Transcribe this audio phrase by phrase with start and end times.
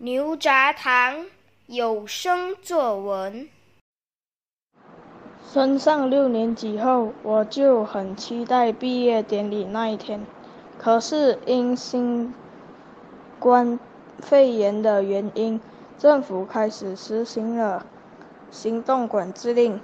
[0.00, 1.26] 牛轧糖
[1.66, 3.48] 有声作文。
[5.44, 10.24] 升上六年级后，我就很期待毕业典礼那一天。
[10.78, 12.32] 可是因新
[13.40, 13.80] 冠
[14.20, 15.60] 肺炎的原因，
[15.98, 17.84] 政府开始实行了
[18.52, 19.80] 行动管制令。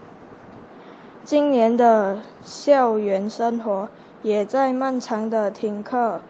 [1.25, 3.89] 今年的校园生活
[4.23, 6.21] 也在漫长的停课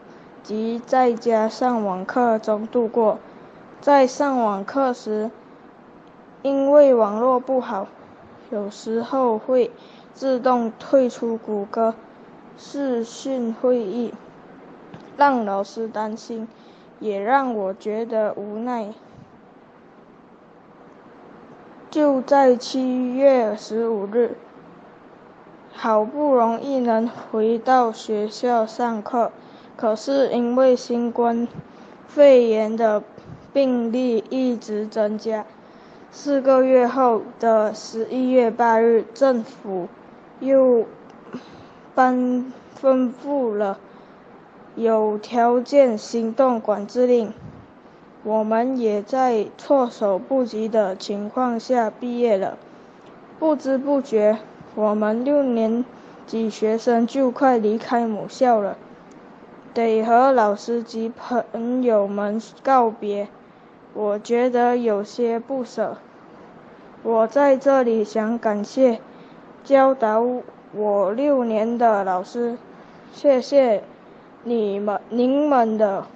[0.43, 3.19] 及在家上网课中度过。
[3.85, 5.31] 在上网课时，
[6.41, 7.87] 因为网络不好，
[8.51, 9.71] 有时候会
[10.15, 11.95] 自动退出谷歌
[12.57, 14.15] 视讯会议，
[15.19, 16.49] 让老师担心，
[16.99, 18.95] 也让我觉得无奈。
[21.91, 24.39] 就在七月十五日，
[25.75, 29.31] 好不容易能回到学校上课，
[29.77, 31.47] 可是因为新冠
[32.07, 33.03] 肺炎的。
[33.55, 35.47] 病例一直增加。
[36.11, 39.89] 四个月后的十一月八日，政府
[40.41, 40.85] 又
[41.95, 42.53] 颁
[42.83, 43.79] 吩咐了
[44.75, 47.33] 有条件行动管制令。
[48.25, 52.59] 我们也在措手不及的情况下毕业了。
[53.39, 54.39] 不知不觉，
[54.75, 55.85] 我们六年
[56.27, 58.77] 级学生就快离开母校了，
[59.73, 63.29] 得和老师及朋友们告别。
[63.95, 65.97] 我觉得有些不舍。
[67.05, 69.01] 我在这里想感谢
[69.63, 70.23] 教导
[70.73, 72.59] 我六年的老师，
[73.13, 73.85] 谢谢
[74.43, 76.07] 你们，您们的，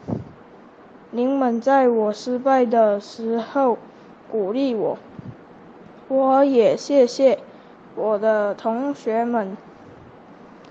[1.13, 3.79] 您们在我失败的时候
[4.31, 4.99] 鼓励我。
[6.09, 7.39] 我也谢谢
[7.95, 9.57] 我的同学们，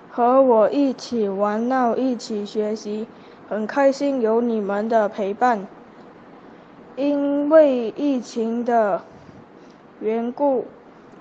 [0.10, 3.08] 和我一起玩闹，一起学习，
[3.48, 5.68] 很开心有你们的陪伴。
[6.98, 9.04] 因为疫情的
[10.00, 10.66] 缘故，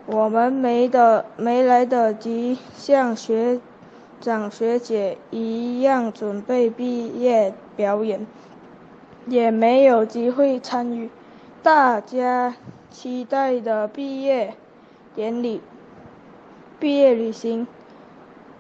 [0.07, 3.61] 我们没得没来得及像学
[4.19, 8.27] 长学姐一样准备毕业表演，
[9.27, 11.11] 也没有机会参与
[11.63, 12.57] 大家
[12.91, 14.55] 期待的毕业
[15.15, 15.61] 典礼、
[16.81, 17.67] 毕业旅行。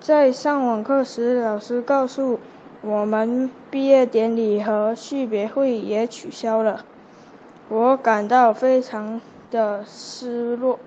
[0.00, 2.38] 在上网课时，老师告诉
[2.82, 6.84] 我们，毕业典礼和续别会也取消了。
[7.68, 10.78] 我感到非常的失落。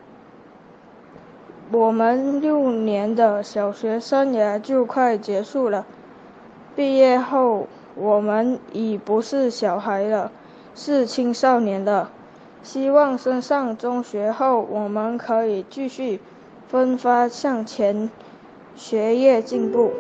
[1.72, 5.86] 我们六年的小学生涯就快结束了，
[6.76, 10.32] 毕业后我们已不是小孩了，
[10.74, 12.10] 是青少年了。
[12.64, 16.20] 希望升上中学后，我们可以继续
[16.68, 18.10] 奋发向前，
[18.76, 19.92] 学业进步。